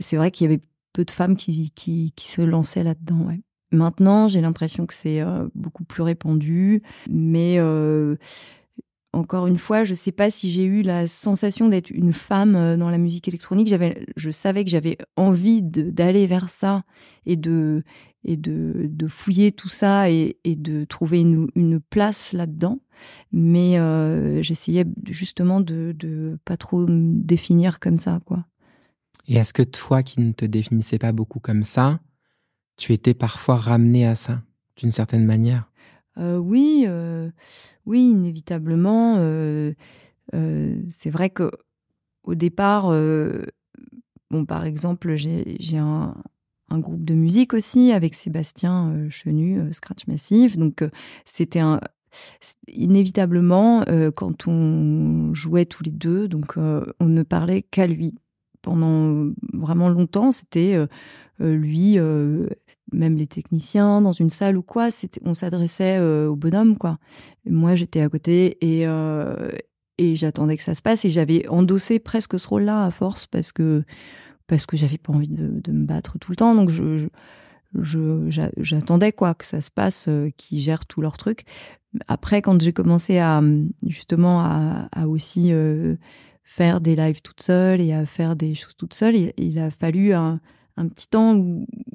c'est 0.00 0.16
vrai 0.16 0.30
qu'il 0.30 0.50
y 0.50 0.52
avait 0.52 0.62
peu 0.92 1.04
de 1.04 1.10
femmes 1.10 1.36
qui, 1.36 1.70
qui, 1.70 2.12
se 2.18 2.42
lançaient 2.42 2.84
là-dedans. 2.84 3.28
Maintenant, 3.70 4.28
j'ai 4.28 4.40
l'impression 4.40 4.86
que 4.86 4.94
c'est 4.94 5.20
euh, 5.20 5.46
beaucoup 5.54 5.84
plus 5.84 6.02
répandu, 6.02 6.82
mais 7.08 7.56
euh, 7.58 8.16
encore 9.12 9.46
une 9.46 9.58
fois, 9.58 9.84
je 9.84 9.90
ne 9.90 9.94
sais 9.94 10.12
pas 10.12 10.30
si 10.30 10.50
j'ai 10.50 10.64
eu 10.64 10.82
la 10.82 11.06
sensation 11.06 11.68
d'être 11.68 11.90
une 11.90 12.12
femme 12.12 12.56
euh, 12.56 12.76
dans 12.76 12.90
la 12.90 12.98
musique 12.98 13.28
électronique. 13.28 13.68
J'avais, 13.68 14.06
je 14.16 14.30
savais 14.30 14.64
que 14.64 14.70
j'avais 14.70 14.98
envie 15.16 15.62
d'aller 15.62 16.26
vers 16.26 16.48
ça 16.48 16.82
et 17.26 17.36
de, 17.36 17.82
et 18.24 18.36
de, 18.36 18.88
de 18.90 19.06
fouiller 19.06 19.52
tout 19.52 19.68
ça 19.68 20.10
et, 20.10 20.38
et 20.44 20.56
de 20.56 20.84
trouver 20.84 21.20
une, 21.20 21.48
une 21.54 21.80
place 21.80 22.32
là-dedans. 22.32 22.80
Mais 23.32 23.78
euh, 23.78 24.42
j'essayais 24.42 24.84
justement 25.08 25.60
de, 25.60 25.94
de 25.96 26.38
pas 26.44 26.56
trop 26.56 26.86
me 26.86 27.14
définir 27.22 27.78
comme 27.78 27.98
ça, 27.98 28.20
quoi. 28.24 28.44
Et 29.28 29.36
est-ce 29.36 29.52
que 29.52 29.62
toi, 29.62 30.02
qui 30.02 30.20
ne 30.20 30.32
te 30.32 30.44
définissais 30.44 30.98
pas 30.98 31.12
beaucoup 31.12 31.38
comme 31.38 31.62
ça, 31.62 32.00
tu 32.76 32.92
étais 32.92 33.14
parfois 33.14 33.56
ramené 33.56 34.06
à 34.06 34.14
ça, 34.14 34.42
d'une 34.76 34.90
certaine 34.90 35.24
manière? 35.24 35.70
Euh, 36.16 36.38
Oui, 36.38 36.84
euh, 36.86 37.30
oui, 37.86 38.10
inévitablement. 38.10 39.16
C'est 40.32 41.10
vrai 41.10 41.30
que 41.30 41.50
au 42.24 42.34
départ, 42.34 42.90
bon, 44.30 44.44
par 44.46 44.64
exemple, 44.64 45.14
j'ai 45.14 45.78
un, 45.78 46.14
un, 46.70 46.78
groupe 46.78 47.04
de 47.04 47.14
musique 47.14 47.54
aussi 47.54 47.92
avec 47.92 48.14
Sébastien 48.14 49.08
Chenu, 49.10 49.72
Scratch 49.72 50.06
Massif. 50.06 50.56
Donc, 50.56 50.84
c'était 51.24 51.60
un, 51.60 51.80
inévitablement, 52.68 53.84
quand 54.14 54.48
on 54.48 55.32
jouait 55.34 55.66
tous 55.66 55.82
les 55.82 55.90
deux, 55.90 56.28
donc 56.28 56.56
on 56.56 57.06
ne 57.06 57.22
parlait 57.22 57.62
qu'à 57.62 57.86
lui. 57.86 58.14
Pendant 58.60 59.32
vraiment 59.52 59.88
longtemps, 59.88 60.32
c'était 60.32 60.76
lui, 61.38 61.98
même 62.92 63.16
les 63.16 63.26
techniciens 63.26 64.00
dans 64.00 64.12
une 64.12 64.30
salle 64.30 64.56
ou 64.56 64.62
quoi, 64.62 64.88
on 65.24 65.34
s'adressait 65.34 66.00
au 66.00 66.36
bonhomme, 66.36 66.76
quoi. 66.76 66.98
Moi, 67.46 67.74
j'étais 67.74 68.00
à 68.00 68.08
côté 68.08 68.58
et, 68.60 68.86
et 69.98 70.16
j'attendais 70.16 70.56
que 70.56 70.62
ça 70.62 70.74
se 70.74 70.82
passe 70.82 71.04
et 71.04 71.10
j'avais 71.10 71.46
endossé 71.48 71.98
presque 71.98 72.38
ce 72.38 72.48
rôle-là 72.48 72.84
à 72.84 72.90
force 72.90 73.26
parce 73.26 73.52
que 73.52 73.84
parce 74.48 74.66
que 74.66 74.76
j'avais 74.76 74.98
pas 74.98 75.12
envie 75.12 75.28
de, 75.28 75.70
me 75.70 75.86
battre 75.86 76.18
tout 76.18 76.32
le 76.32 76.36
temps, 76.36 76.54
donc 76.54 76.70
je, 76.70 77.08
j'attendais 78.58 79.12
quoi 79.12 79.34
que 79.34 79.44
ça 79.44 79.60
se 79.60 79.70
passe, 79.70 80.08
qu'ils 80.36 80.58
gèrent 80.58 80.86
tous 80.86 81.00
leurs 81.00 81.18
trucs. 81.18 81.44
Après, 82.06 82.42
quand 82.42 82.60
j'ai 82.60 82.72
commencé 82.72 83.18
à 83.18 83.42
justement 83.86 84.40
à, 84.40 85.06
aussi 85.06 85.52
euh, 85.52 85.96
faire 86.44 86.80
des 86.80 86.96
lives 86.96 87.22
toute 87.22 87.40
seule 87.40 87.80
et 87.80 87.92
à 87.92 88.06
faire 88.06 88.36
des 88.36 88.54
choses 88.54 88.76
toute 88.76 88.94
seule, 88.94 89.32
il, 89.36 89.58
a 89.58 89.70
fallu 89.70 90.12
un, 90.12 90.40
petit 90.76 91.08
temps 91.08 91.34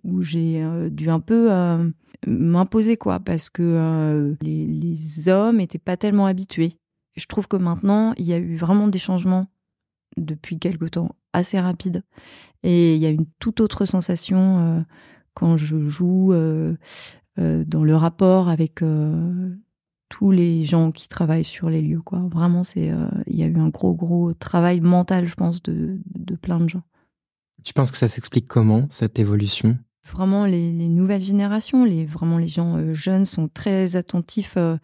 où, 0.03 0.21
j'ai 0.21 0.61
euh, 0.63 0.89
dû 0.89 1.09
un 1.09 1.19
peu 1.19 1.51
euh, 1.51 1.89
m'imposer 2.25 2.97
quoi, 2.97 3.19
parce 3.19 3.49
que 3.49 4.35
les, 4.41 5.29
hommes 5.29 5.57
n'étaient 5.57 5.77
pas 5.77 5.97
tellement 5.97 6.25
habitués. 6.25 6.77
Je 7.15 7.25
trouve 7.27 7.47
que 7.47 7.57
maintenant, 7.57 8.13
il 8.17 8.25
y 8.25 8.33
a 8.33 8.37
eu 8.37 8.55
vraiment 8.55 8.87
des 8.87 8.99
changements 8.99 9.47
depuis 10.17 10.59
quelque 10.59 10.85
temps 10.85 11.15
assez 11.33 11.59
rapides 11.59 12.03
et 12.63 12.95
il 12.95 13.01
y 13.01 13.05
a 13.05 13.09
une 13.09 13.25
toute 13.39 13.59
autre 13.59 13.85
sensation 13.85 14.85
quand 15.33 15.57
je 15.57 15.89
joue 15.89 16.33
dans 17.37 17.83
le 17.83 17.95
rapport 17.95 18.49
avec 18.49 18.81
tous 20.13 20.29
les 20.29 20.63
gens 20.63 20.91
qui 20.91 21.07
travaillent 21.07 21.43
sur 21.43 21.71
les 21.71 21.81
lieux. 21.81 22.01
Quoi. 22.01 22.19
Vraiment, 22.31 22.63
c'est 22.63 22.91
euh, 22.91 23.07
il 23.25 23.35
y 23.35 23.41
a 23.41 23.47
eu 23.47 23.57
un 23.57 23.69
gros, 23.69 23.95
gros 23.95 24.31
travail 24.35 24.79
mental, 24.79 25.25
je 25.25 25.33
pense, 25.33 25.63
de, 25.63 25.97
de 26.13 26.35
plein 26.35 26.59
de 26.59 26.69
gens. 26.69 26.83
Tu 27.63 27.73
penses 27.73 27.89
que 27.89 27.97
ça 27.97 28.07
s'explique 28.07 28.47
comment, 28.47 28.85
cette 28.91 29.17
évolution? 29.17 29.75
Vraiment, 30.11 30.45
les, 30.45 30.71
nouvelles 30.71 31.23
générations, 31.23 31.83
les, 31.83 32.05
vraiment 32.05 32.37
les 32.37 32.47
gens 32.47 32.77
euh, 32.77 32.93
jeunes 32.93 33.25
sont 33.25 33.47
très 33.47 33.95
attentifs 33.95 34.53
euh, 34.55 34.77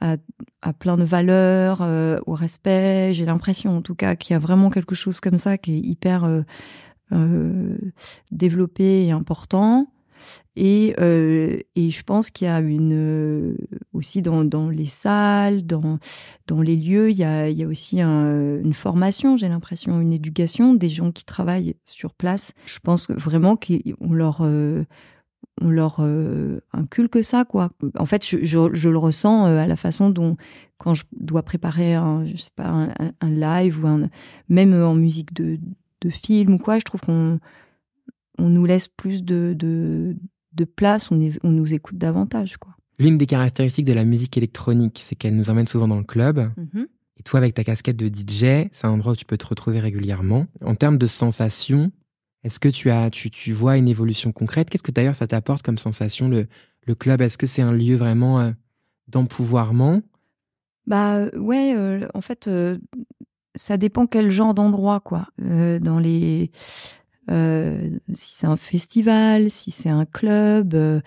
à, 0.00 0.72
plein 0.72 0.96
de 0.96 1.04
valeurs, 1.04 1.80
au 2.26 2.34
respect. 2.34 3.12
J'ai 3.12 3.24
l'impression, 3.24 3.76
en 3.76 3.82
tout 3.82 3.94
cas, 3.94 4.16
qu'il 4.16 4.34
y 4.34 4.36
a 4.36 4.38
vraiment 4.38 4.70
quelque 4.70 4.94
chose 4.94 5.20
comme 5.20 5.38
ça 5.38 5.58
qui 5.58 5.74
est 5.74 5.80
hyper 5.80 6.44
développé 8.30 9.06
et 9.06 9.10
important. 9.10 9.88
Et, 10.56 10.94
euh, 10.98 11.58
et 11.76 11.90
je 11.90 12.02
pense 12.02 12.30
qu'il 12.30 12.46
y 12.46 12.50
a 12.50 12.60
une 12.60 12.92
euh, 12.92 13.56
aussi 13.92 14.22
dans, 14.22 14.44
dans, 14.44 14.68
les 14.68 14.86
salles, 14.86 15.64
dans, 15.66 15.98
dans 16.46 16.60
les 16.60 16.76
lieux, 16.76 17.10
il 17.10 17.16
y 17.16 17.24
a, 17.24 17.48
il 17.48 17.56
y 17.56 17.62
a 17.62 17.66
aussi 17.66 18.00
une 18.00 18.74
formation, 18.74 19.36
j'ai 19.36 19.48
l'impression, 19.48 20.00
une 20.00 20.12
éducation 20.12 20.74
des 20.74 20.88
gens 20.88 21.12
qui 21.12 21.24
travaillent 21.24 21.76
sur 21.84 22.14
place. 22.14 22.52
Je 22.66 22.78
pense 22.80 23.08
vraiment 23.10 23.56
qu'on 23.56 24.12
leur 24.12 24.38
euh, 24.42 24.84
on 25.60 25.70
leur 25.70 26.00
inculque 26.72 27.22
ça 27.22 27.44
quoi. 27.44 27.70
En 27.98 28.06
fait, 28.06 28.24
je, 28.26 28.42
je, 28.42 28.88
le 28.88 28.98
ressens 28.98 29.46
à 29.46 29.66
la 29.66 29.76
façon 29.76 30.10
dont 30.10 30.36
quand 30.78 30.94
je 30.94 31.04
dois 31.12 31.42
préparer 31.42 31.94
un, 31.94 32.24
je 32.24 32.36
sais 32.36 32.50
pas 32.54 32.68
un, 32.68 32.92
un 33.20 33.30
live 33.30 33.82
ou 33.82 33.86
un 33.86 34.08
même 34.48 34.74
en 34.74 34.94
musique 34.94 35.34
de, 35.34 35.58
de 36.00 36.10
film 36.10 36.54
ou 36.54 36.58
quoi, 36.58 36.78
je 36.78 36.84
trouve 36.84 37.00
qu'on 37.00 37.40
on 38.38 38.48
nous 38.48 38.64
laisse 38.64 38.88
plus 38.88 39.22
de, 39.22 39.54
de, 39.58 40.64
place, 40.64 41.10
on, 41.10 41.20
on, 41.42 41.50
nous 41.50 41.74
écoute 41.74 41.98
davantage. 41.98 42.56
quoi. 42.56 42.74
L'une 42.98 43.18
des 43.18 43.26
caractéristiques 43.26 43.86
de 43.86 43.92
la 43.92 44.04
musique 44.04 44.36
électronique, 44.36 45.00
c'est 45.04 45.14
qu'elle 45.14 45.36
nous 45.36 45.50
emmène 45.50 45.66
souvent 45.66 45.88
dans 45.88 45.98
le 45.98 46.04
club. 46.04 46.38
Mm-hmm. 46.38 46.86
Et 47.18 47.22
toi, 47.24 47.38
avec 47.38 47.54
ta 47.54 47.64
casquette 47.64 47.96
de 47.96 48.06
DJ, 48.06 48.68
c'est 48.72 48.84
un 48.84 48.90
endroit 48.90 49.12
où 49.12 49.16
tu 49.16 49.24
peux 49.24 49.36
te 49.36 49.46
retrouver 49.46 49.80
régulièrement. 49.80 50.46
En 50.64 50.76
termes 50.76 50.98
de 50.98 51.06
sensations, 51.06 51.90
est-ce 52.44 52.60
que 52.60 52.68
tu, 52.68 52.90
as, 52.90 53.10
tu, 53.10 53.52
vois 53.52 53.76
une 53.76 53.88
évolution 53.88 54.32
concrète? 54.32 54.70
Qu'est-ce 54.70 54.82
que 54.82 54.92
d'ailleurs 54.92 55.16
ça 55.16 55.26
t'apporte 55.26 55.62
comme 55.62 55.78
sensation, 55.78 56.28
le, 56.28 56.46
club? 56.94 57.20
Est-ce 57.20 57.36
que 57.36 57.46
c'est 57.46 57.62
un 57.62 57.72
lieu 57.72 57.96
vraiment 57.96 58.40
euh, 58.40 58.50
d'empouvoirment? 59.08 60.00
Bah 60.86 61.26
ouais, 61.36 61.74
euh, 61.76 62.08
en 62.14 62.22
fait, 62.22 62.48
euh, 62.48 62.78
ça 63.54 63.76
dépend 63.76 64.06
quel 64.06 64.30
genre 64.30 64.54
d'endroit, 64.54 65.00
quoi. 65.00 65.28
dans 65.38 65.98
les 65.98 66.50
euh, 67.30 67.90
si 68.14 68.34
c'est 68.36 68.46
un 68.46 68.56
festival, 68.56 69.50
si 69.50 69.70
c'est 69.70 69.90
un 69.90 70.06
club, 70.06 70.74
euh, 70.74 71.00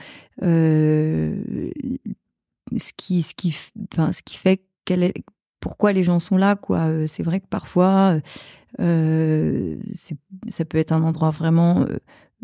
euh, 0.43 1.71
ce 2.77 2.91
qui, 2.95 3.23
ce 3.23 3.33
qui, 3.33 3.55
enfin, 3.91 4.11
ce 4.11 4.21
qui 4.21 4.37
fait 4.37 4.63
quelle 4.85 5.13
pourquoi 5.61 5.93
les 5.93 6.03
gens 6.03 6.19
sont 6.19 6.35
là, 6.35 6.57
quoi. 6.57 7.07
C'est 7.07 7.23
vrai 7.23 7.39
que 7.39 7.47
parfois, 7.47 8.19
ça 8.77 10.65
peut 10.67 10.77
être 10.77 10.91
un 10.91 11.03
endroit 11.03 11.29
vraiment 11.29 11.87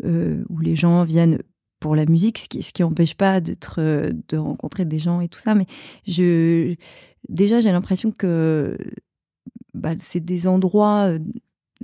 où 0.02 0.58
les 0.60 0.76
gens 0.76 1.04
viennent 1.04 1.38
pour 1.80 1.94
la 1.94 2.06
musique, 2.06 2.38
ce 2.38 2.48
qui, 2.48 2.62
ce 2.62 2.72
qui 2.72 2.82
empêche 2.82 3.14
pas 3.14 3.40
d'être, 3.40 3.80
de 3.80 4.36
rencontrer 4.36 4.86
des 4.86 4.98
gens 4.98 5.20
et 5.20 5.28
tout 5.28 5.38
ça. 5.38 5.54
Mais 5.54 5.66
déjà, 7.28 7.60
j'ai 7.60 7.72
l'impression 7.72 8.12
que 8.12 8.78
bah, 9.74 9.94
c'est 9.98 10.20
des 10.20 10.46
endroits 10.46 11.10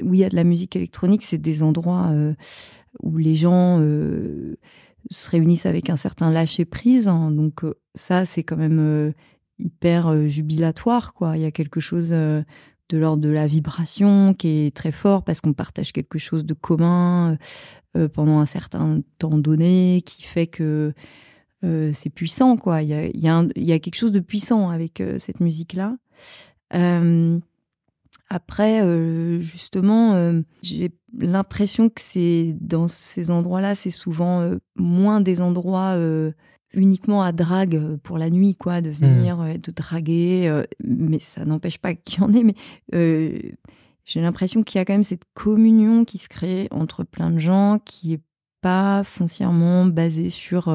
où 0.02 0.14
il 0.14 0.20
y 0.20 0.24
a 0.24 0.28
de 0.28 0.36
la 0.36 0.44
musique 0.44 0.76
électronique, 0.76 1.22
c'est 1.22 1.38
des 1.38 1.62
endroits 1.62 2.08
euh, 2.10 2.34
où 3.02 3.16
les 3.16 3.36
gens 3.36 3.78
euh, 3.80 4.56
se 5.10 5.30
réunissent 5.30 5.66
avec 5.66 5.90
un 5.90 5.96
certain 5.96 6.30
lâcher 6.30 6.64
prise. 6.64 7.08
Hein. 7.08 7.30
donc 7.30 7.64
euh, 7.64 7.74
ça, 7.94 8.24
c'est 8.24 8.42
quand 8.42 8.56
même 8.56 9.12
hyper 9.58 10.28
jubilatoire, 10.28 11.14
quoi. 11.14 11.36
Il 11.36 11.42
y 11.42 11.46
a 11.46 11.50
quelque 11.50 11.80
chose 11.80 12.10
de 12.10 12.44
l'ordre 12.92 13.22
de 13.22 13.30
la 13.30 13.46
vibration 13.46 14.34
qui 14.34 14.48
est 14.48 14.76
très 14.76 14.92
fort 14.92 15.24
parce 15.24 15.40
qu'on 15.40 15.52
partage 15.52 15.92
quelque 15.92 16.18
chose 16.18 16.44
de 16.44 16.54
commun 16.54 17.38
pendant 18.12 18.40
un 18.40 18.46
certain 18.46 19.00
temps 19.18 19.38
donné, 19.38 20.02
qui 20.04 20.22
fait 20.22 20.46
que 20.46 20.92
c'est 21.62 22.10
puissant, 22.10 22.56
quoi. 22.56 22.82
Il 22.82 22.88
y 22.88 22.94
a, 22.94 23.06
y 23.54 23.72
a, 23.72 23.78
quelque 23.78 23.96
chose 23.96 24.12
de 24.12 24.20
puissant 24.20 24.70
avec 24.70 25.02
cette 25.18 25.40
musique-là. 25.40 25.96
Après, 28.30 28.82
euh, 28.82 29.38
justement, 29.40 30.14
euh, 30.14 30.40
j'ai 30.62 30.90
l'impression 31.16 31.88
que 31.88 32.00
c'est 32.00 32.56
dans 32.60 32.88
ces 32.88 33.30
endroits-là, 33.30 33.74
c'est 33.74 33.90
souvent 33.90 34.40
euh, 34.40 34.56
moins 34.76 35.20
des 35.20 35.40
endroits 35.40 35.96
uniquement 36.74 37.22
à 37.22 37.32
drague 37.32 37.96
pour 38.02 38.18
la 38.18 38.30
nuit, 38.30 38.54
quoi, 38.54 38.80
de 38.80 38.90
mmh. 38.90 38.92
venir, 38.92 39.38
de 39.58 39.72
draguer. 39.72 40.62
mais 40.82 41.18
ça 41.18 41.44
n'empêche 41.44 41.78
pas 41.78 41.94
qu'il 41.94 42.20
y 42.20 42.24
en 42.24 42.32
ait. 42.34 42.44
Mais 42.44 42.54
j'ai 44.04 44.20
l'impression 44.20 44.62
qu'il 44.62 44.78
y 44.78 44.82
a 44.82 44.84
quand 44.84 44.94
même 44.94 45.02
cette 45.02 45.24
communion 45.34 46.04
qui 46.04 46.18
se 46.18 46.28
crée 46.28 46.68
entre 46.70 47.04
plein 47.04 47.30
de 47.30 47.38
gens, 47.38 47.78
qui 47.84 48.14
est 48.14 48.22
pas 48.60 49.04
foncièrement 49.04 49.86
basée 49.86 50.30
sur 50.30 50.68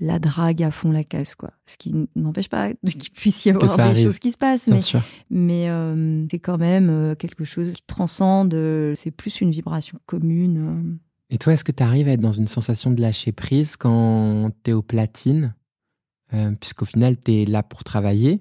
la 0.00 0.18
drague 0.18 0.62
à 0.62 0.70
fond 0.70 0.90
la 0.90 1.04
caisse, 1.04 1.34
quoi. 1.34 1.52
Ce 1.66 1.76
qui 1.76 1.94
n'empêche 2.16 2.48
pas 2.48 2.72
qu'il 2.86 3.12
puisse 3.12 3.44
y 3.44 3.50
avoir 3.50 3.92
des 3.92 4.02
choses 4.02 4.18
qui 4.18 4.30
se 4.30 4.36
passent, 4.36 4.66
mais, 4.66 4.80
mais 5.30 5.70
euh, 5.70 6.26
c'est 6.30 6.38
quand 6.38 6.58
même 6.58 6.90
euh, 6.90 7.14
quelque 7.14 7.44
chose 7.44 7.72
qui 7.72 7.82
transcende. 7.86 8.54
Euh, 8.54 8.94
c'est 8.94 9.10
plus 9.10 9.40
une 9.40 9.50
vibration 9.50 9.98
commune. 10.06 10.98
Et 11.34 11.38
toi, 11.38 11.52
est-ce 11.52 11.64
que 11.64 11.72
tu 11.72 11.82
arrives 11.82 12.06
à 12.06 12.12
être 12.12 12.20
dans 12.20 12.30
une 12.30 12.46
sensation 12.46 12.92
de 12.92 13.00
lâcher 13.00 13.32
prise 13.32 13.76
quand 13.76 14.52
tu 14.62 14.70
es 14.70 14.72
au 14.72 14.82
platine 14.82 15.52
Puisqu'au 16.60 16.84
final, 16.84 17.18
tu 17.18 17.42
es 17.42 17.44
là 17.44 17.64
pour 17.64 17.82
travailler? 17.82 18.40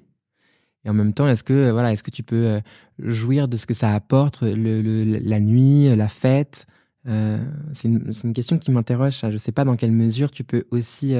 Et 0.85 0.89
en 0.91 0.93
même 0.93 1.11
temps, 1.11 1.27
est-ce 1.27 1.43
que, 1.43 1.71
voilà, 1.71 1.91
est-ce 1.91 2.03
que 2.03 2.11
tu 2.11 2.21
peux 2.21 2.61
jouir 2.99 3.47
de 3.47 3.57
ce 3.57 3.65
que 3.65 3.73
ça 3.73 3.95
apporte, 3.95 4.43
la 4.43 5.39
nuit, 5.39 5.95
la 5.95 6.07
fête? 6.07 6.67
C'est 7.05 7.87
une, 7.87 8.33
question 8.33 8.59
qui 8.59 8.69
m'interroge. 8.69 9.21
Je 9.21 9.27
ne 9.27 9.37
sais 9.37 9.51
pas 9.51 9.65
dans 9.65 9.75
quelle 9.75 9.91
mesure 9.91 10.29
tu 10.29 10.43
peux 10.43 10.65
aussi 10.69 11.15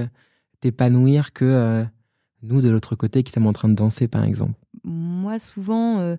t'épanouir 0.60 1.34
que 1.34 1.44
euh, 1.44 1.84
nous 2.44 2.62
de 2.62 2.70
l'autre 2.70 2.96
côté 2.96 3.24
qui 3.24 3.32
sommes 3.32 3.48
en 3.48 3.54
train 3.54 3.68
de 3.68 3.74
danser, 3.74 4.08
par 4.08 4.24
exemple 4.24 4.54
Moi, 4.84 5.40
souvent, 5.40 6.16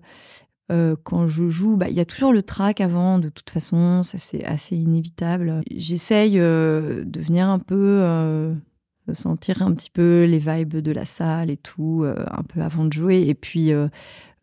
quand 0.69 1.27
je 1.27 1.49
joue, 1.49 1.77
bah, 1.77 1.89
il 1.89 1.95
y 1.95 1.99
a 1.99 2.05
toujours 2.05 2.33
le 2.33 2.41
track 2.41 2.81
avant, 2.81 3.19
de 3.19 3.29
toute 3.29 3.49
façon, 3.49 4.03
ça 4.03 4.17
c'est 4.17 4.43
assez 4.45 4.75
inévitable. 4.75 5.61
J'essaye 5.71 6.35
de 6.35 7.19
venir 7.19 7.47
un 7.47 7.59
peu 7.59 8.55
sentir 9.13 9.61
un 9.61 9.73
petit 9.73 9.91
peu 9.91 10.25
les 10.25 10.39
vibes 10.39 10.77
de 10.77 10.91
la 10.91 11.05
salle 11.05 11.51
et 11.51 11.57
tout, 11.57 12.05
un 12.05 12.43
peu 12.43 12.61
avant 12.61 12.85
de 12.85 12.93
jouer. 12.93 13.25
Et 13.27 13.35
puis, 13.35 13.71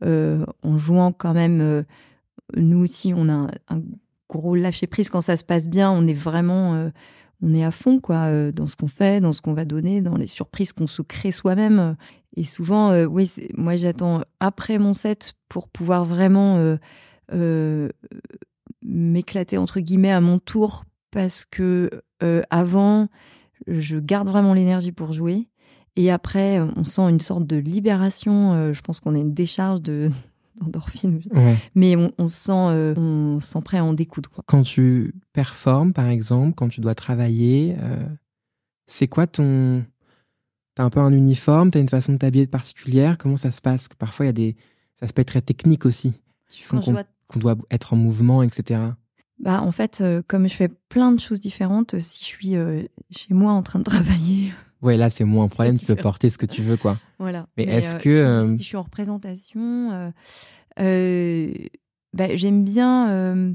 en 0.02 0.78
jouant 0.78 1.12
quand 1.12 1.34
même, 1.34 1.84
nous 2.56 2.78
aussi, 2.78 3.12
on 3.16 3.28
a 3.28 3.50
un, 3.68 3.82
gros 4.28 4.54
lâcher 4.54 4.86
prise 4.86 5.10
quand 5.10 5.20
ça 5.20 5.36
se 5.36 5.44
passe 5.44 5.68
bien. 5.68 5.90
On 5.90 6.06
est 6.06 6.14
vraiment, 6.14 6.90
on 7.42 7.52
est 7.54 7.64
à 7.64 7.70
fond 7.70 8.00
quoi, 8.00 8.50
dans 8.52 8.66
ce 8.66 8.76
qu'on 8.76 8.88
fait, 8.88 9.20
dans 9.20 9.32
ce 9.32 9.42
qu'on 9.42 9.52
va 9.52 9.64
donner, 9.64 10.00
dans 10.00 10.16
les 10.16 10.26
surprises 10.26 10.72
qu'on 10.72 10.86
se 10.86 11.02
crée 11.02 11.32
soi-même. 11.32 11.96
Et 12.36 12.44
souvent, 12.44 13.04
oui, 13.04 13.30
moi 13.54 13.76
j'attends 13.76 14.22
après 14.40 14.78
mon 14.78 14.94
set 14.94 15.34
pour 15.48 15.68
pouvoir 15.68 16.04
vraiment 16.04 16.76
m'éclater 18.82 19.58
entre 19.58 19.80
guillemets 19.80 20.12
à 20.12 20.20
mon 20.20 20.38
tour 20.38 20.84
parce 21.10 21.44
que 21.44 21.90
avant 22.50 23.08
je 23.66 23.98
garde 23.98 24.28
vraiment 24.28 24.54
l'énergie 24.54 24.92
pour 24.92 25.12
jouer. 25.12 25.48
Et 25.96 26.10
après, 26.10 26.60
on 26.60 26.84
sent 26.84 27.02
une 27.02 27.20
sorte 27.20 27.46
de 27.46 27.56
libération. 27.56 28.54
Euh, 28.54 28.72
je 28.72 28.80
pense 28.80 29.00
qu'on 29.00 29.14
a 29.14 29.18
une 29.18 29.34
décharge 29.34 29.82
de 29.82 30.10
d'endorphine, 30.62 31.20
mais 31.74 31.96
on, 31.96 32.12
on, 32.18 32.28
sent, 32.28 32.52
euh, 32.52 32.94
on 32.96 33.40
sent 33.40 33.60
prêt 33.64 33.78
à 33.78 33.84
en 33.84 33.92
découdre. 33.92 34.30
Quoi. 34.30 34.44
Quand 34.46 34.62
tu 34.62 35.14
performes, 35.32 35.92
par 35.92 36.08
exemple, 36.08 36.54
quand 36.54 36.68
tu 36.68 36.80
dois 36.80 36.94
travailler, 36.94 37.76
euh, 37.80 38.04
c'est 38.86 39.08
quoi 39.08 39.26
ton 39.26 39.84
T'as 40.74 40.84
un 40.84 40.90
peu 40.90 41.00
un 41.00 41.12
uniforme, 41.12 41.70
t'as 41.70 41.80
une 41.80 41.88
façon 41.88 42.14
de 42.14 42.18
t'habiller 42.18 42.46
particulière? 42.46 43.18
Comment 43.18 43.36
ça 43.36 43.50
se 43.50 43.60
passe? 43.60 43.88
Parfois, 43.98 44.24
il 44.24 44.28
y 44.28 44.30
a 44.30 44.32
des 44.32 44.56
aspects 45.02 45.24
très 45.24 45.42
techniques 45.42 45.84
aussi 45.84 46.14
qui 46.48 46.62
font 46.62 46.80
qu'on 46.80 47.38
doit 47.38 47.56
être 47.70 47.92
en 47.92 47.96
mouvement, 47.96 48.42
etc. 48.42 48.80
Bah, 49.38 49.60
en 49.60 49.72
fait, 49.72 50.00
euh, 50.00 50.22
comme 50.26 50.48
je 50.48 50.54
fais 50.54 50.68
plein 50.68 51.12
de 51.12 51.20
choses 51.20 51.40
différentes, 51.40 51.98
si 51.98 52.20
je 52.20 52.24
suis 52.24 52.56
euh, 52.56 52.84
chez 53.10 53.34
moi 53.34 53.52
en 53.52 53.62
train 53.62 53.80
de 53.80 53.84
travailler. 53.84 54.52
Ouais, 54.82 54.96
là, 54.96 55.10
c'est 55.10 55.24
moins 55.24 55.44
un 55.44 55.48
problème, 55.48 55.78
tu 55.78 55.86
peux 55.86 55.96
porter 55.96 56.28
ce 56.28 56.38
que 56.38 56.46
tu 56.46 56.62
veux, 56.62 56.76
quoi. 56.76 56.98
Voilà. 57.18 57.46
Mais, 57.56 57.64
est-ce 57.64 57.96
euh, 57.96 57.98
que. 57.98 58.56
Si, 58.56 58.62
je 58.62 58.68
suis 58.68 58.76
en 58.76 58.82
représentation, 58.82 60.12
bah, 60.76 62.36
j'aime 62.36 62.64
bien. 62.64 63.54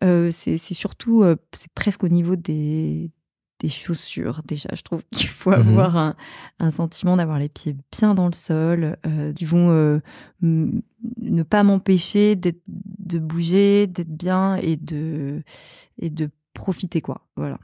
c'est 0.00 0.56
surtout. 0.56 1.24
c'est 1.52 1.72
presque 1.74 2.04
au 2.04 2.08
niveau 2.08 2.36
des, 2.36 3.10
des 3.60 3.68
chaussures. 3.68 4.42
Déjà, 4.46 4.68
je 4.74 4.82
trouve 4.82 5.02
qu'il 5.14 5.28
faut 5.28 5.50
mhm. 5.50 5.56
avoir 5.56 5.96
un, 5.96 6.14
un 6.58 6.70
sentiment 6.70 7.16
d'avoir 7.16 7.38
les 7.38 7.48
pieds 7.48 7.76
bien 7.98 8.14
dans 8.14 8.26
le 8.26 8.34
sol, 8.34 8.96
euh, 9.06 9.32
qui 9.32 9.44
vont 9.44 9.70
euh, 9.70 10.00
ne 10.42 11.42
pas 11.42 11.62
m'empêcher 11.62 12.36
de 12.36 13.18
bouger, 13.18 13.86
d'être 13.86 14.14
bien 14.14 14.56
et 14.56 14.76
de, 14.76 15.42
et 15.98 16.10
de 16.10 16.30
profiter, 16.52 17.00
quoi. 17.00 17.26
Voilà. 17.36 17.58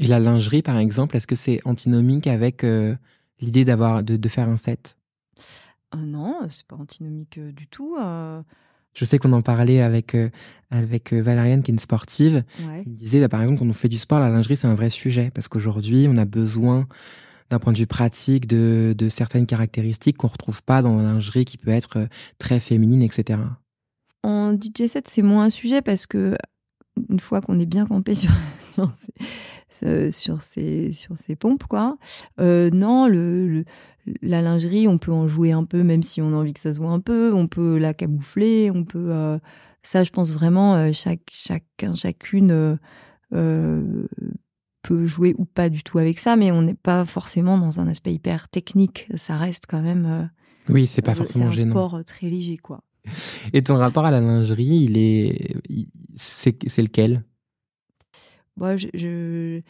Et 0.00 0.06
la 0.06 0.18
lingerie, 0.18 0.62
par 0.62 0.78
exemple, 0.78 1.16
est-ce 1.16 1.26
que 1.26 1.36
c'est 1.36 1.60
antinomique 1.64 2.26
avec 2.26 2.64
euh, 2.64 2.96
l'idée 3.40 3.64
d'avoir 3.64 4.02
de, 4.02 4.16
de, 4.16 4.28
faire 4.28 4.48
un 4.48 4.56
set? 4.56 4.96
Non, 5.96 6.40
c'est 6.48 6.66
pas 6.66 6.76
antinomique 6.76 7.38
du 7.38 7.68
tout. 7.68 7.96
Je 8.94 9.04
sais 9.04 9.18
qu'on 9.18 9.32
en 9.32 9.42
parlait 9.42 9.80
avec, 9.80 10.14
euh, 10.14 10.30
avec 10.70 11.12
euh, 11.12 11.20
Valériane, 11.20 11.62
qui 11.62 11.70
est 11.70 11.74
une 11.74 11.78
sportive. 11.78 12.42
Elle 12.58 12.90
me 12.90 12.96
disait, 12.96 13.20
bah, 13.20 13.28
par 13.28 13.40
exemple, 13.42 13.60
quand 13.60 13.66
on 13.66 13.72
fait 13.72 13.88
du 13.88 13.98
sport, 13.98 14.18
la 14.18 14.30
lingerie, 14.30 14.56
c'est 14.56 14.66
un 14.66 14.74
vrai 14.74 14.90
sujet. 14.90 15.30
Parce 15.32 15.48
qu'aujourd'hui, 15.48 16.06
on 16.08 16.16
a 16.16 16.24
besoin, 16.24 16.88
d'un 17.50 17.58
point 17.60 17.72
de 17.72 17.78
vue 17.78 17.86
pratique, 17.86 18.46
de, 18.46 18.94
de 18.96 19.08
certaines 19.08 19.46
caractéristiques 19.46 20.16
qu'on 20.16 20.28
retrouve 20.28 20.62
pas 20.62 20.82
dans 20.82 20.96
la 20.96 21.04
lingerie 21.04 21.44
qui 21.44 21.56
peut 21.56 21.70
être 21.70 21.98
euh, 21.98 22.06
très 22.38 22.58
féminine, 22.58 23.02
etc. 23.02 23.38
En 24.22 24.52
DJ 24.52 24.86
set, 24.86 25.08
c'est 25.08 25.22
moins 25.22 25.44
un 25.44 25.50
sujet 25.50 25.82
parce 25.82 26.06
que 26.06 26.36
une 27.08 27.20
fois 27.20 27.40
qu'on 27.40 27.58
est 27.60 27.66
bien 27.66 27.86
campé 27.86 28.14
sur, 28.14 28.30
sur, 29.70 30.42
ces, 30.42 30.92
sur, 30.92 31.16
ces, 31.16 31.36
pompes, 31.36 31.64
quoi. 31.64 31.96
non, 32.38 33.06
le, 33.06 33.64
la 34.22 34.42
lingerie, 34.42 34.88
on 34.88 34.98
peut 34.98 35.12
en 35.12 35.28
jouer 35.28 35.52
un 35.52 35.64
peu, 35.64 35.82
même 35.82 36.02
si 36.02 36.20
on 36.20 36.32
a 36.32 36.36
envie 36.36 36.52
que 36.52 36.60
ça 36.60 36.72
se 36.72 36.78
voit 36.78 36.90
un 36.90 37.00
peu. 37.00 37.32
On 37.32 37.46
peut 37.46 37.78
la 37.78 37.94
camoufler, 37.94 38.70
on 38.70 38.84
peut. 38.84 39.10
Euh, 39.10 39.38
ça, 39.82 40.04
je 40.04 40.10
pense 40.10 40.30
vraiment, 40.30 40.74
euh, 40.74 40.90
chaque, 40.92 41.30
chacun, 41.30 41.94
chacune 41.94 42.78
euh, 43.32 44.06
peut 44.82 45.06
jouer 45.06 45.34
ou 45.38 45.44
pas 45.44 45.68
du 45.68 45.82
tout 45.82 45.98
avec 45.98 46.18
ça, 46.18 46.36
mais 46.36 46.50
on 46.50 46.62
n'est 46.62 46.74
pas 46.74 47.04
forcément 47.04 47.58
dans 47.58 47.80
un 47.80 47.88
aspect 47.88 48.12
hyper 48.12 48.48
technique. 48.48 49.08
Ça 49.16 49.36
reste 49.36 49.64
quand 49.68 49.82
même. 49.82 50.30
oui, 50.68 50.86
c'est 50.86 51.02
pas 51.02 51.14
forcément 51.14 51.50
gênant. 51.50 51.70
Un 51.70 51.72
sport 51.72 52.04
très 52.06 52.28
léger, 52.28 52.56
quoi. 52.56 52.82
Et 53.54 53.62
ton 53.62 53.76
rapport 53.76 54.04
à 54.04 54.10
la 54.10 54.20
lingerie, 54.20 54.84
il 54.84 54.98
est, 54.98 55.56
c'est 56.16 56.82
lequel? 56.82 57.24
Je 58.60 59.62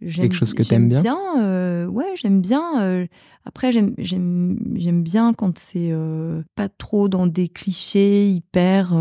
quelque 0.00 0.34
chose 0.34 0.54
que 0.54 0.62
tu 0.62 0.74
aimes 0.74 0.88
bien, 0.88 1.02
bien 1.02 1.18
euh, 1.38 1.86
Ouais, 1.86 2.12
j'aime 2.14 2.40
bien. 2.40 2.82
Euh, 2.82 3.06
après, 3.44 3.72
j'aime 3.72 5.02
bien 5.02 5.32
quand 5.34 5.58
c'est 5.58 5.90
euh, 5.90 6.42
pas 6.54 6.68
trop 6.68 7.08
dans 7.08 7.26
des 7.26 7.48
clichés 7.48 8.28
hyper 8.28 8.94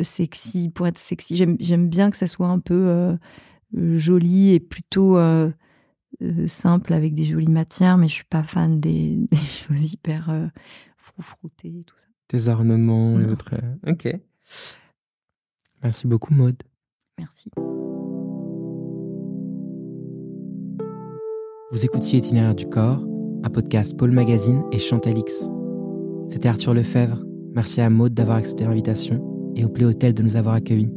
sexy, 0.00 0.68
pour 0.68 0.86
être 0.86 0.98
sexy. 0.98 1.36
J'aime 1.36 1.88
bien 1.88 2.10
que 2.10 2.16
ça 2.16 2.26
soit 2.26 2.48
un 2.48 2.58
peu 2.58 3.16
joli 3.74 4.54
et 4.54 4.60
plutôt 4.60 5.18
simple 6.46 6.92
avec 6.92 7.14
des 7.14 7.24
jolies 7.24 7.50
matières, 7.50 7.96
mais 7.96 8.08
je 8.08 8.14
suis 8.14 8.24
pas 8.24 8.42
fan 8.42 8.80
des, 8.80 9.16
des 9.30 9.36
choses 9.36 9.92
hyper 9.92 10.50
froufroutées 10.96 11.80
et 11.80 11.84
tout 11.84 11.96
ça. 11.96 12.08
Des 12.28 12.48
ornements 12.48 13.18
et 13.20 13.24
autres. 13.24 13.54
Ok. 13.86 14.08
Merci 15.82 16.06
beaucoup, 16.06 16.34
Maude. 16.34 16.62
Merci. 17.18 17.50
Vous 21.72 21.84
écoutiez 21.84 22.18
Itinéraire 22.18 22.56
du 22.56 22.66
corps, 22.66 23.06
un 23.44 23.48
podcast 23.48 23.96
Paul 23.96 24.10
Magazine 24.10 24.64
et 24.72 24.80
Chantalix. 24.80 25.48
C'était 26.28 26.48
Arthur 26.48 26.74
Lefebvre. 26.74 27.22
Merci 27.54 27.80
à 27.80 27.88
Maude 27.88 28.12
d'avoir 28.12 28.38
accepté 28.38 28.64
l'invitation 28.64 29.22
et 29.54 29.64
au 29.64 29.68
Play 29.68 29.84
Hotel 29.84 30.12
de 30.12 30.22
nous 30.24 30.34
avoir 30.34 30.56
accueillis. 30.56 30.90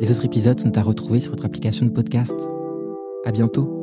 Les 0.00 0.10
autres 0.10 0.24
épisodes 0.24 0.58
sont 0.58 0.78
à 0.78 0.82
retrouver 0.82 1.20
sur 1.20 1.32
votre 1.32 1.44
application 1.44 1.84
de 1.84 1.90
podcast. 1.90 2.48
À 3.26 3.30
bientôt. 3.30 3.79